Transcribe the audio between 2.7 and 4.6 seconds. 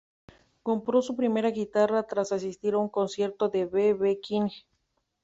a un concierto de B. B. King.